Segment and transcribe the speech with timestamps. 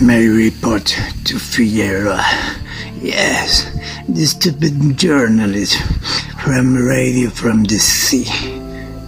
[0.00, 2.24] May report to Figueroa.
[3.02, 3.68] Yes,
[4.08, 5.76] the stupid journalist
[6.42, 8.24] from Radio from the Sea.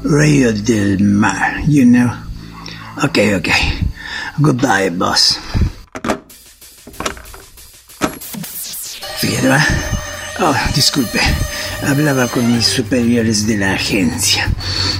[0.04, 2.12] Radio del Mar, you know.
[3.04, 3.80] Okay, okay.
[4.42, 5.38] Goodbye, boss.
[9.16, 9.64] Figueroa.
[10.40, 11.20] Oh, disculpe.
[11.88, 14.46] Hablaba con mis superiores de la agencia.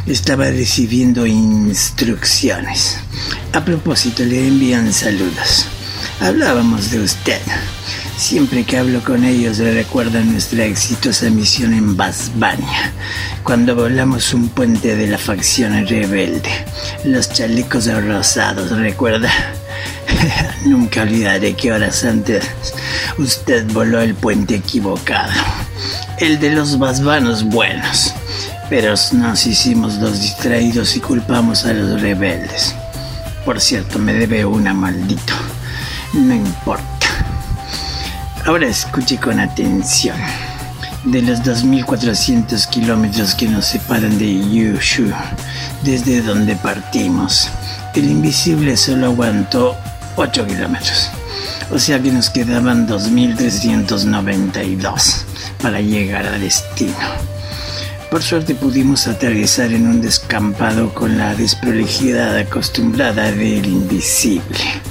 [0.07, 2.97] Estaba recibiendo instrucciones.
[3.53, 5.67] A propósito, le envían saludos.
[6.22, 7.40] Hablábamos de usted.
[8.17, 12.93] Siempre que hablo con ellos le recuerdan nuestra exitosa misión en Basbania,
[13.43, 16.49] cuando volamos un puente de la facción rebelde.
[17.04, 19.32] Los chalecos rosados, ¿recuerda?
[20.64, 22.44] Nunca olvidaré que horas antes
[23.18, 25.32] usted voló el puente equivocado.
[26.18, 28.14] El de los basbanos buenos.
[28.71, 32.77] Pero nos hicimos los distraídos y culpamos a los rebeldes.
[33.44, 35.34] Por cierto, me debe una maldito.
[36.12, 36.84] No importa.
[38.44, 40.19] Ahora escuche con atención.
[41.04, 45.10] De los 2.400 kilómetros que nos separan de Yushu,
[45.82, 47.48] desde donde partimos,
[47.94, 49.74] el invisible solo aguantó
[50.16, 51.10] 8 kilómetros.
[51.72, 55.24] O sea que nos quedaban 2.392
[55.62, 57.31] para llegar a destino.
[58.12, 64.82] Por suerte pudimos aterrizar en un descampado con la desprolijidad acostumbrada del invisible.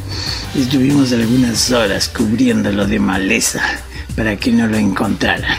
[0.55, 3.61] Estuvimos algunas horas cubriéndolo de maleza
[4.15, 5.55] para que no lo encontraran.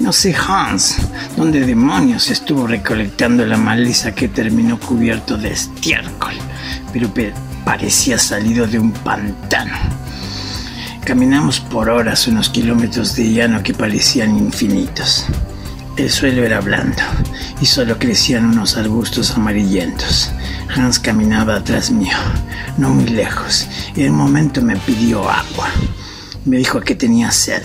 [0.00, 0.96] No sé Hans,
[1.36, 6.34] dónde demonios estuvo recolectando la maleza que terminó cubierto de estiércol,
[6.92, 7.08] pero
[7.64, 9.78] parecía salido de un pantano.
[11.04, 15.26] Caminamos por horas unos kilómetros de llano que parecían infinitos.
[15.96, 17.02] El suelo era blando
[17.60, 20.30] y solo crecían unos arbustos amarillentos.
[20.74, 22.16] Hans caminaba atrás mío,
[22.78, 25.68] no muy lejos, y en un momento me pidió agua.
[26.44, 27.62] Me dijo que tenía sed.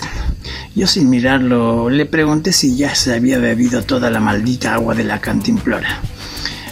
[0.74, 5.04] Yo sin mirarlo le pregunté si ya se había bebido toda la maldita agua de
[5.04, 6.00] la cantimplora.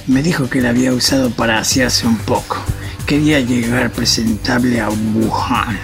[0.07, 2.59] Me dijo que la había usado para asearse un poco.
[3.07, 5.79] Quería llegar presentable a Wuhan.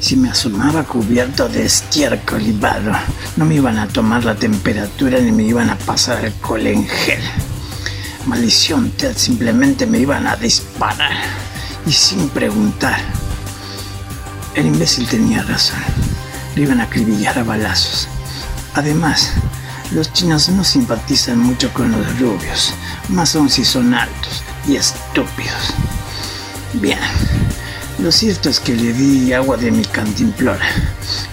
[0.00, 2.92] Si me asomaba cubierto de estiércol y barro,
[3.36, 7.20] no me iban a tomar la temperatura ni me iban a pasar el en gel.
[8.26, 11.12] Maldición, Ted, simplemente me iban a disparar.
[11.84, 13.00] Y sin preguntar.
[14.54, 15.80] El imbécil tenía razón.
[16.54, 18.06] Le iban a acribillar a balazos.
[18.74, 19.32] Además,
[19.90, 22.72] los chinos no simpatizan mucho con los rubios,
[23.08, 25.74] más aún si son altos y estúpidos.
[26.74, 26.98] Bien,
[27.98, 30.64] lo cierto es que le di agua de mi cantimplora.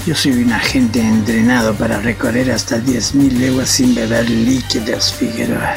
[0.05, 5.75] Yo soy un agente entrenado para recorrer hasta 10.000 leguas sin beber líquidos, Figueroa.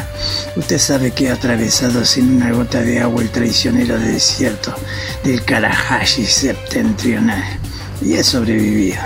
[0.56, 4.74] Usted sabe que he atravesado sin una gota de agua el traicionero desierto
[5.24, 7.44] del Karahashi septentrional
[8.00, 9.02] y he sobrevivido.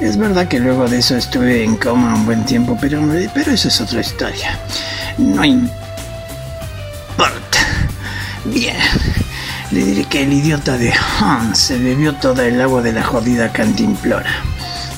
[0.00, 3.00] Es verdad que luego de eso estuve en coma un buen tiempo, pero,
[3.34, 4.58] pero eso es otra historia.
[5.16, 5.70] No importa.
[8.44, 8.76] Bien.
[9.72, 13.50] Le diré que el idiota de Hans se bebió toda el agua de la jodida
[13.52, 14.30] cantimplora.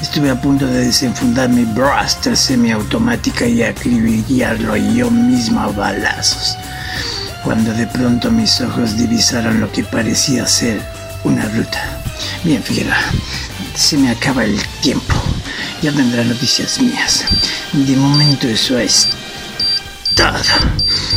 [0.03, 6.59] Estuve a punto de desenfundar mi blaster semiautomática y acribillarlo yo mismo a balazos,
[7.45, 10.83] cuando de pronto mis ojos divisaron lo que parecía ser
[11.23, 11.81] una ruta.
[12.43, 12.99] Bien, Figueroa,
[13.77, 15.15] se me acaba el tiempo.
[15.83, 17.25] Ya tendrá noticias mías.
[17.73, 19.09] De momento eso es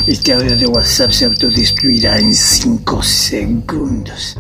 [0.07, 4.37] este audio de WhatsApp se autodestruirá en 5 segundos.